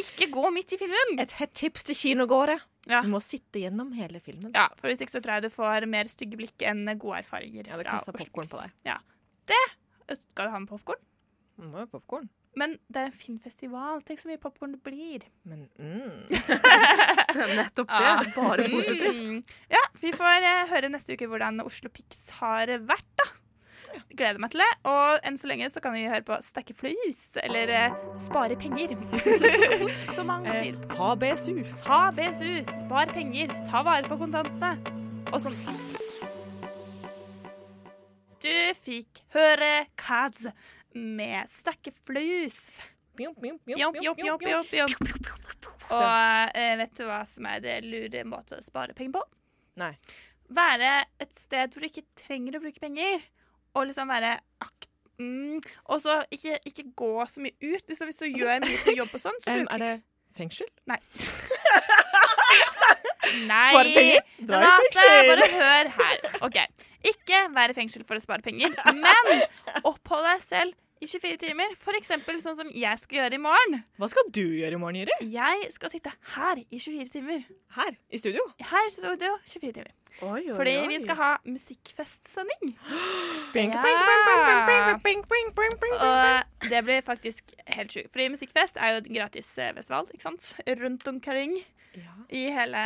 [0.01, 1.21] ikke gå midt i filmen.
[1.23, 2.59] Et hett tips til kinogåere.
[2.89, 3.03] Ja.
[3.05, 4.55] Du må sitte gjennom hele filmen.
[4.57, 7.69] Ja, for hvis ikke så tror jeg du får mer stygge blikk enn gode erfaringer.
[7.69, 8.77] Ja, fra popcorn på deg.
[8.89, 8.99] Ja.
[9.51, 9.63] Det
[10.17, 11.03] Skal du ha med popkorn?
[11.61, 12.31] Må jo popcorn.
[12.59, 14.01] Men det er en filmfestival.
[14.07, 15.27] Tenk så mye popkorn det blir.
[15.47, 16.33] Men mm.
[17.61, 18.09] Nettopp det.
[18.09, 18.25] Ah.
[18.35, 19.21] Bare positivt.
[19.29, 19.45] Mm.
[19.71, 23.29] Ja, vi får eh, høre neste uke hvordan Oslo Pix har vært, da.
[24.11, 24.69] Gleder meg til det.
[24.91, 28.95] Og enn så lenge så kan vi høre på Stekke flus, eller eh, Spare penger.
[30.17, 30.77] Som mange sier.
[30.77, 31.61] Eh, ha BSU.
[31.87, 34.77] Ha BSU, spar penger, ta vare på kontantene.
[35.31, 35.59] Og sånn.
[38.41, 40.47] Du fikk høre Kads
[40.97, 42.79] med Stekke flus.
[43.21, 43.45] Og
[46.55, 49.25] eh, vet du hva som er en lure måte å spare penger på?
[49.81, 49.93] Nei.
[50.51, 53.23] Være et sted hvor du ikke trenger å bruke penger.
[53.75, 54.89] Og liksom være akt...
[55.21, 55.61] Mm,
[55.93, 57.85] og så ikke, ikke gå så mye ut.
[57.89, 59.93] Liksom, hvis du gjør mye på jobb og sånn, så bruker er det
[60.39, 60.71] fengsel?
[60.89, 61.01] Nei.
[63.51, 63.73] Nei!
[63.75, 64.23] Spare penger?
[64.41, 65.29] Dra i Renate, fengsel.
[65.31, 66.23] bare hør her.
[66.49, 66.61] OK.
[67.11, 69.45] Ikke være i fengsel for å spare penger, men
[69.89, 71.77] opphold deg selv i 24 timer.
[71.97, 73.79] Eksempel sånn som jeg skal gjøre i morgen.
[74.01, 75.17] Hva skal du gjøre i morgen, Jyri?
[75.33, 77.47] Jeg skal sitte her i 24 timer.
[77.77, 77.97] Her?
[78.11, 78.45] I studio?
[78.73, 79.95] Her i studio 24 timer.
[80.21, 80.87] Oi, oi, Fordi oi.
[80.91, 82.75] vi skal ha musikkfestsending.
[86.05, 88.11] Og det blir faktisk helt sjukt.
[88.13, 90.53] Fordi musikkfest er jo et gratis festival ikke sant?
[90.83, 91.57] rundt omkring
[91.97, 92.17] ja.
[92.29, 92.85] i, hele,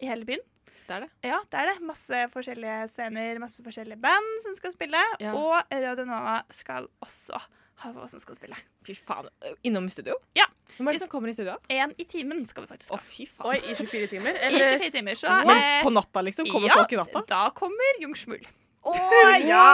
[0.00, 0.44] i hele byen.
[0.84, 1.10] Det er det.
[1.24, 1.76] Ja, det er det.
[1.88, 5.00] Masse forskjellige scener, masse forskjellige band som skal spille.
[5.20, 5.32] Ja.
[5.32, 7.40] Og Radio Nova skal også
[7.82, 8.58] hva som skal spille.
[8.86, 9.28] Fy faen.
[9.66, 10.16] Innom studio?
[10.38, 10.46] Ja.
[10.76, 11.56] Hvem er det som kommer i studio?
[11.72, 12.98] Én i timen skal vi faktisk ha.
[12.98, 13.50] Å, fy faen.
[13.52, 14.38] Oi, i 24 timer?
[14.48, 16.48] I 24 timer, så Men eh, på natta, liksom?
[16.50, 17.24] Kommer ja, folk i natta?
[17.30, 18.44] Da kommer Jungsmul.
[18.84, 18.96] Å,
[19.52, 19.68] ja!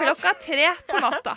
[0.00, 1.36] Klokka tre på natta.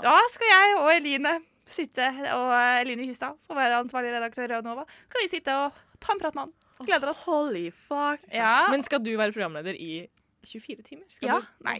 [0.00, 1.36] Da skal jeg og Eline
[1.70, 6.14] sitte, og Eline Hystad, som er ansvarlig redaktør i Nova, skal vi sitte og ta
[6.14, 6.56] en prat med han.
[6.80, 7.22] Gleder oss.
[7.28, 8.22] Holy fuck.
[8.32, 8.70] Ja.
[8.72, 10.06] Men skal du være programleder i
[10.46, 11.06] 24 timer?
[11.12, 11.38] Skal ja.
[11.40, 11.64] du?
[11.66, 11.78] Nei.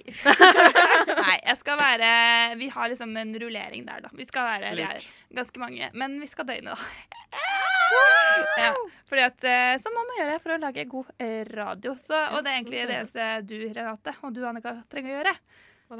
[1.25, 2.11] Nei, jeg skal være
[2.61, 4.13] Vi har liksom en rullering der, da.
[4.17, 5.91] Vi skal være er ganske mange.
[5.95, 7.09] Men vi skal døgne, da.
[8.61, 8.75] Ja,
[9.09, 11.97] fordi at eh, Sånn må man gjøre for å lage god eh, radio.
[11.99, 15.35] Så, og det er egentlig det eneste du, Renate, og du, Annika, trenger å gjøre.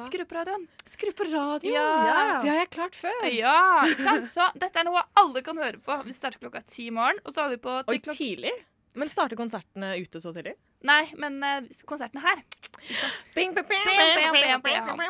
[0.07, 0.67] Skru på radioen.
[0.87, 1.75] Skru på radioen!
[1.75, 2.39] Ja.
[2.39, 3.25] Det har jeg klart før.
[3.35, 3.57] Ja,
[3.91, 4.29] ikke sant?
[4.31, 5.97] Så dette er noe alle kan høre på.
[6.07, 8.55] Vi starter klokka ti i morgen, og så har vi på Oi, til klokka tidlig?
[8.99, 10.57] Men starter konsertene ute så tidlig?
[10.87, 12.41] Nei, men uh, konserten er her.
[13.37, 13.83] Bing, bing, bing,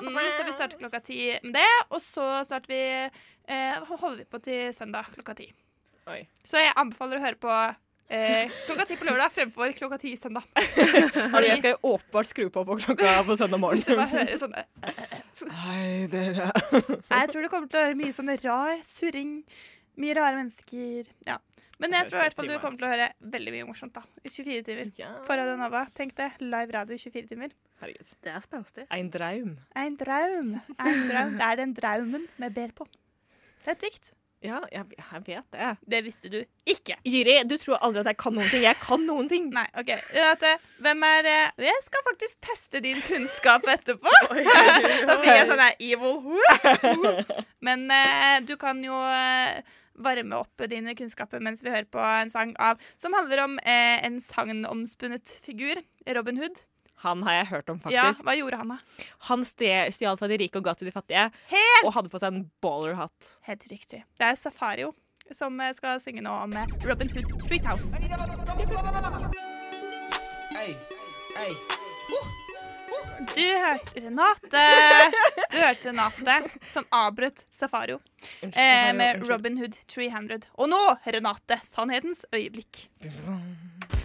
[0.00, 4.26] Mm, så vi starter klokka ti med det, og så starter vi uh, holder vi
[4.28, 5.48] på til søndag klokka ti.
[6.10, 6.24] Oi.
[6.44, 7.52] Så jeg anbefaler å høre på
[8.10, 10.46] eh, klokka ti på lørdag fremfor klokka ti søndag.
[11.34, 14.16] Fordi, jeg skal åpenbart skru på på klokka på søndag Hvis du bare morgen.
[14.16, 14.64] hører sånne
[15.64, 16.50] Hei, dere.
[16.50, 19.36] Jeg tror du kommer til å høre mye sånn rar surring.
[20.00, 21.08] Mye rare mennesker.
[21.26, 21.38] Ja.
[21.80, 24.02] Men jeg tror i hvert fall du kommer til å høre veldig mye morsomt da.
[24.20, 24.92] I 24 timer.
[25.00, 25.10] Ja.
[25.24, 25.86] På Radio Nova.
[25.96, 26.30] Tenk det.
[26.44, 27.52] Live radio i 24 timer.
[27.80, 28.14] Herregud.
[28.24, 28.86] Det er spenstig.
[28.92, 29.58] Ein draum.
[29.76, 30.54] Ein draum.
[30.76, 31.36] Ein draum.
[31.40, 32.88] Det er den draumen vi ber på.
[33.64, 34.12] Det er et dikt.
[34.40, 35.66] Ja, jeg, jeg vet det.
[35.92, 36.94] Det visste du ikke.
[37.04, 38.62] Jyri, du tror aldri at jeg kan noen ting.
[38.64, 39.50] Jeg kan noen ting.
[39.52, 39.90] Nei, OK.
[40.80, 44.14] Hvem er eh, Jeg skal faktisk teste din kunnskap etterpå.
[45.08, 46.40] Da fikk jeg sånn der evil.
[47.68, 49.60] Men eh, du kan jo eh,
[50.02, 53.98] varme opp dine kunnskaper mens vi hører på en sang av som handler om eh,
[54.06, 55.80] en sagnomspunnet figur,
[56.16, 56.62] Robin Hood.
[57.00, 57.96] Han har jeg hørt om, faktisk.
[57.96, 59.06] Ja, hva gjorde han, da?
[59.30, 61.30] Han stjal fra de rike og ga til de fattige.
[61.48, 63.36] Helt, Og hadde på seg en baller-hatt.
[63.48, 64.02] helt riktig.
[64.20, 64.92] Det er Safario
[65.32, 67.94] som eh, skal synge nå om eh, Robin Hood 3000.
[73.20, 74.60] Du hørte Renate
[75.52, 76.36] Du hørte Renate
[76.72, 77.98] som avbrøt Safario
[78.40, 79.20] eh, med.
[79.28, 80.46] Robin Hood 300.
[80.56, 82.86] Og nå, Renate, sannhetens øyeblikk.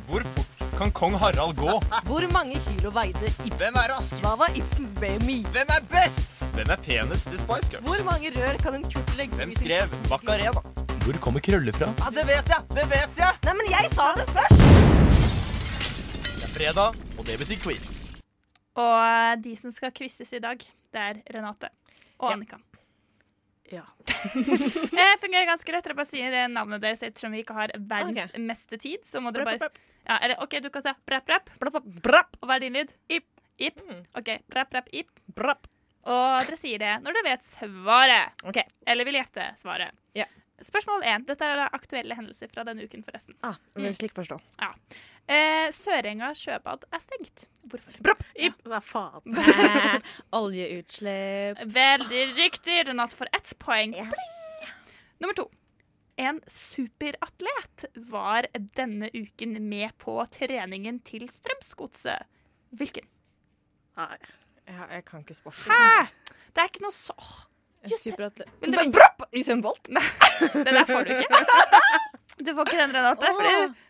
[0.09, 1.77] Hvor fort kan kong Harald gå?
[2.09, 3.55] Hvor mange kilo veide Ibsen?
[3.61, 4.19] Hvem er raskest?
[4.25, 5.37] Hva var Ibsens BMI?
[5.55, 6.41] Hvem er best?
[6.57, 7.87] Hvem er penest i Spice Girls?
[7.87, 10.65] Hvor mange rør kan en kurt legge Hvem skrev Macarena?
[11.05, 11.93] Hvor kommer krøller fra?
[12.03, 12.67] Ja, det vet jeg!
[12.75, 13.41] Det vet jeg!
[13.47, 14.65] Nei, men jeg sa det først!
[16.35, 17.94] Det er fredag, og det betyr quiz.
[18.75, 20.61] Og eh, de som skal quizes i dag,
[20.91, 21.71] det er Renate
[22.19, 22.59] og Annika.
[23.71, 23.81] Ja.
[23.97, 25.85] det fungerer ganske rett.
[25.87, 28.43] Dere bare sier eh, navnet deres ettersom vi ikke har verdens okay.
[28.43, 29.05] meste tid.
[29.07, 29.71] Så må dere bare
[30.05, 31.49] ja, eller, OK, du kan si brapp, brapp.
[31.61, 32.91] Brapp, brapp, Og hva er din lyd?
[33.09, 33.25] Ip.
[33.57, 33.79] Ip.
[33.81, 34.03] Mm.
[34.19, 35.09] OK, brapp, brapp, ip.
[35.25, 35.65] brapp.
[36.05, 38.45] Og dere sier det når dere vet svaret.
[38.45, 38.59] OK.
[38.85, 39.97] Eller vil gjette svaret.
[40.17, 40.27] Ja.
[40.63, 41.25] Spørsmål én.
[41.27, 43.35] Dette er aktuelle hendelser fra denne uken, forresten.
[43.43, 44.37] Ah, men slik forstå.
[44.61, 44.69] Ja.
[45.25, 47.47] Eh, Sørenga sjøbad er stengt.
[47.65, 47.95] Hvorfor?
[48.37, 48.57] Ip.
[48.69, 49.37] Hva faen?
[50.39, 51.61] Oljeutslipp.
[51.73, 52.83] Veldig riktig.
[52.89, 53.95] Renate får ett poeng.
[55.17, 55.47] Nummer to.
[56.21, 58.45] En superatlet var
[58.77, 62.29] denne uken med på treningen til Strømsgodset.
[62.77, 63.09] Hvilken?
[63.97, 64.15] Nei.
[64.67, 65.59] jeg, jeg kan ikke sport.
[65.65, 66.05] Hæ?
[66.55, 67.15] Det er ikke noe så
[67.85, 68.47] En superatlet.
[68.93, 69.27] Bra-!
[69.35, 69.89] Usain Bolt.
[69.89, 71.41] Det der får du ikke.
[72.35, 73.29] Du får ikke den, Renate.
[73.31, 73.37] Åh,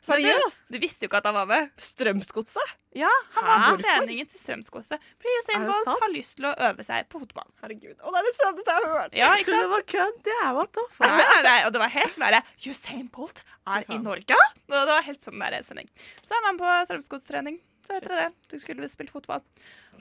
[0.06, 0.60] fordi, seriøst?
[0.68, 1.70] Du, du visste jo ikke at han var med.
[1.82, 2.74] Strømsgodset?
[2.96, 5.08] Ja, han var på treningen til Strømsgodset.
[5.20, 7.48] Fordi Usain Bolt har lyst til å øve seg på fotball.
[7.64, 9.18] Herregud, og det er det søteste jeg har hørt.
[9.18, 9.66] Ja, ikke sant?
[9.66, 10.20] Det var kødd.
[10.28, 13.42] Det er what the Nei, nei, nei, og det var helt sånn derre Usain Bolt
[13.66, 14.38] er i Norge?
[14.70, 15.90] Og det var helt sånn der sending.
[16.22, 17.58] Så er man på Strømsgodstrening.
[17.88, 18.30] Så heter det det.
[18.54, 19.42] Du skulle spilt fotball.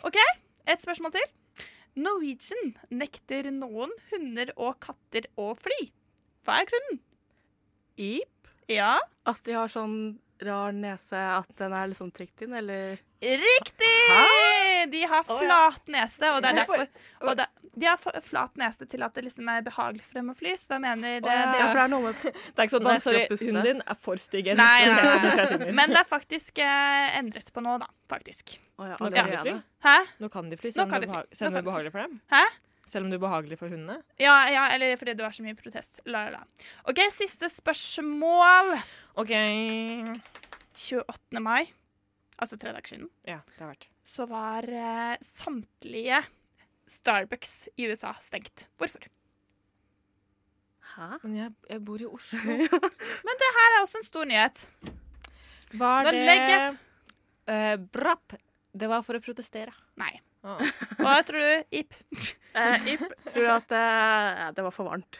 [0.04, 0.20] OK,
[0.68, 1.24] et spørsmål til.
[1.96, 5.80] Norwegian nekter noen hunder og katter å fly.
[6.44, 7.02] Hva er grunnen?
[7.96, 8.30] Ip?
[8.72, 8.98] Ja.
[9.26, 14.90] At de har sånn rar nese, at den er liksom trykt inn, eller Riktig!
[14.92, 16.82] De har flat nese, og det er derfor
[17.24, 20.34] og det, De har flat nese til at det liksom er behagelig for dem å
[20.36, 21.46] fly, så da mener Å, ja.
[21.58, 23.94] Ja, for det er noe med- Det er ikke sånn, at sorry, hunden din er
[23.98, 24.50] for stygg.
[24.58, 25.72] Nei, nei, nei.
[25.78, 27.88] Men det er faktisk eh, endret på nå, da.
[28.10, 28.58] Faktisk.
[28.78, 29.56] Oh, ja, Så nå kan de fly?
[29.88, 29.96] Hæ?
[30.20, 31.00] Nå kan de fly, om det
[31.40, 32.20] er det behagelig for dem?
[32.34, 32.44] Hæ?
[32.86, 34.02] Selv om du er behagelig for hundene?
[34.20, 36.00] Ja, ja, eller fordi det var så mye protest.
[36.04, 36.68] La, la, la.
[36.90, 38.74] OK, siste spørsmål.
[39.22, 39.32] OK.
[40.74, 41.40] 28.
[41.40, 41.64] mai,
[42.42, 43.86] altså tre dager siden, Ja, det har vært.
[44.04, 46.18] så var eh, samtlige
[46.90, 48.66] Starbucks i USA stengt.
[48.76, 49.06] Hvorfor?
[50.94, 51.08] Hæ?
[51.24, 52.38] Men jeg, jeg bor i Oslo.
[53.26, 54.64] Men det her er også en stor nyhet.
[55.74, 56.76] Var Nå det legger-
[57.50, 58.36] eh, Brapp.
[58.74, 59.72] Det var for å protestere.
[60.02, 60.12] Nei.
[60.44, 60.60] Ah.
[61.00, 61.94] Hva tror du, Ip?
[62.54, 63.00] Eh, Ip
[63.32, 65.16] tror at eh, det var for varmt,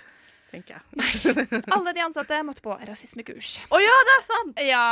[0.52, 1.62] tenker jeg.
[1.74, 3.56] Alle de ansatte måtte på rasismekurs.
[3.74, 4.60] Å ja, det er sant!
[4.62, 4.84] Ja,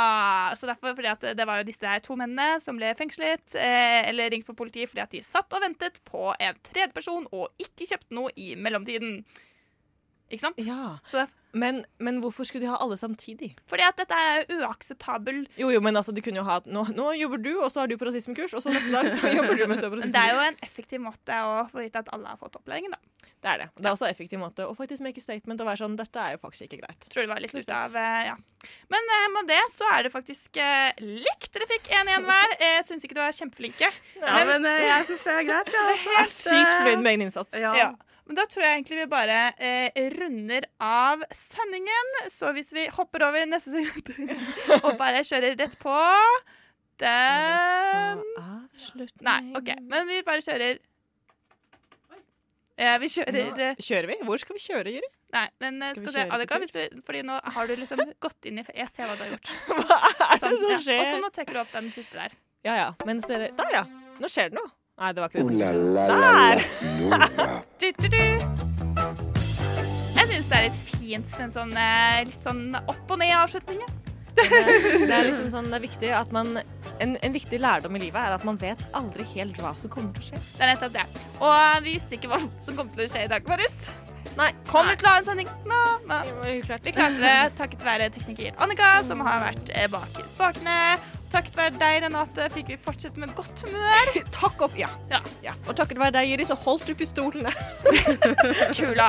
[0.59, 4.01] så derfor fordi at det var jo disse der to mennene som ble fengslet, eh,
[4.09, 7.87] eller ringt på politiet fordi at de satt og ventet på en tredjeperson og ikke
[7.93, 9.21] kjøpte noe i mellomtiden.
[10.33, 10.59] Ikke sant?
[10.65, 10.97] Ja.
[11.11, 13.51] Det, Men, men hvorfor skulle de ha alle samtidig?
[13.69, 17.11] fordi at dette er uakseptabel Jo, jo, men altså, du kunne jo ha nå, nå
[17.19, 19.67] jobber du, og så har du på rasismekurs, og så neste dag så jobber du
[19.69, 22.57] med Men det er jo en effektiv måte å få vite at alle har fått
[22.57, 23.29] opplæringen, da.
[23.43, 23.67] Det er det.
[23.75, 26.21] Det er også en effektiv måte å faktisk make a statement og være sånn Dette
[26.21, 27.07] er jo faktisk ikke greit.
[27.11, 28.37] Tror det var litt lurt av eh, Ja.
[28.93, 31.49] Men eh, med det så er det faktisk eh, likt.
[31.51, 32.55] Dere fikk én igjen hver.
[32.63, 33.91] Jeg syns ikke du var kjempeflinke.
[34.21, 35.71] Ja, men men jeg syns det er greit.
[35.75, 37.59] Ja, Jeg er sykt fornøyd med egen innsats.
[37.59, 37.75] Ja.
[37.77, 37.91] Ja.
[38.23, 42.13] Men da tror jeg egentlig vi bare eh, runder av sendingen.
[42.31, 44.31] Så hvis vi hopper over neste sekund
[44.85, 45.97] og bare kjører rett på
[47.01, 49.25] den Rett på Avslutning.
[49.27, 49.73] Nei, OK.
[49.89, 50.77] Men vi bare kjører
[52.77, 54.17] eh, Vi kjører Nå, eh, Kjører vi?
[54.29, 55.09] Hvor skal vi kjøre, Juri?
[55.33, 58.49] Nei, men eh, Skal vi skal du Annika, du, fordi nå har du liksom gått
[58.49, 59.51] inn i Jeg ser hva du har gjort.
[59.73, 60.79] Hva er det Sånn, som ja.
[60.85, 61.01] skjer?
[61.01, 62.39] Og så nå trekker du opp den siste der.
[62.63, 62.89] Ja, ja.
[63.09, 63.83] Mens dere Der, ja.
[64.21, 64.71] Nå skjer det noe.
[64.93, 66.03] Nei, det var ikke det som skjedde.
[66.13, 66.57] Der!
[67.83, 68.17] Du, du, du.
[70.13, 73.81] Jeg syns det er litt fint med en sånn eh, litt sånn opp og ned-avslutning.
[74.37, 78.01] Det, Det er liksom sånn, det er viktig at man en, en viktig lærdom i
[78.05, 80.39] livet er at man vet aldri helt hva som kommer til å skje.
[80.55, 81.05] Det er nettopp det.
[81.41, 83.77] Og vi visste ikke hva som kom til å skje i dag morges.
[84.37, 84.49] Nei.
[84.69, 85.51] Kom vi til å ha en sending?
[85.69, 86.21] Nå, nå.
[86.47, 90.77] Vi klarte det takket være tekniker Annika, som har vært eh, bak spakene.
[91.33, 94.11] Takket være deg, Renate, fikk vi fortsette med godt humør.
[94.35, 94.89] Takk opp, ja.
[95.09, 95.17] Ja.
[95.41, 95.55] ja.
[95.65, 97.49] Og takket være deg, Jiri, så holdt du pistolene.
[98.77, 99.07] Kula.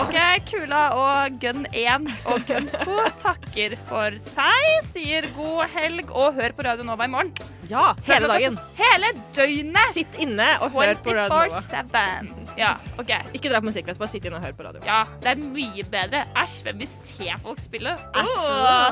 [0.00, 0.16] OK,
[0.48, 6.56] Kula og Gun 1 og Gun 2 takker for seg, sier god helg og hør
[6.56, 7.34] på Radio Nova i morgen.
[7.68, 8.56] Ja, hele dagen.
[8.78, 9.92] Hele døgnet!
[9.96, 11.60] Sitt inne og hør på Radio Nova.
[11.60, 12.56] 24-7.
[12.56, 13.12] Ja, OK.
[13.36, 14.80] Ikke dra på musikkfest, bare sitt inne og hør på radio.
[14.88, 16.24] Ja, det er mye bedre.
[16.40, 17.98] Æsj, hvem vil se folk spille?
[18.16, 18.34] Æsj,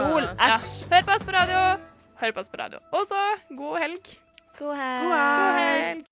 [0.04, 0.60] sol, Ja.
[0.92, 1.64] Hør på oss på radio.
[2.24, 2.78] Hør på oss på radio.
[2.90, 3.14] Og så
[3.56, 4.06] god helg.
[4.58, 6.04] God God helg.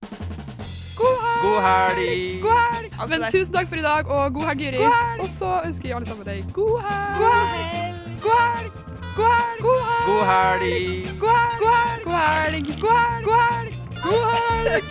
[0.96, 2.42] God helg!
[2.42, 3.00] God helg!
[3.00, 4.82] Alt det Men tusen takk for i dag, og god helg, Juri.
[5.20, 7.16] Og så ønsker jeg alle sammen deg god helg.
[7.22, 7.96] God helg.
[8.26, 8.70] God helg.
[9.16, 9.64] God helg.
[9.64, 11.18] God helg!
[11.20, 11.56] God helg.
[11.64, 12.04] God helg.
[12.04, 12.76] God helg.
[12.82, 13.24] God helg.
[13.24, 13.72] God helg.
[14.04, 14.24] God
[14.68, 14.84] helg.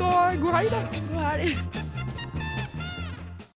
[0.00, 0.82] Så god helg, da.
[1.12, 1.83] God helg.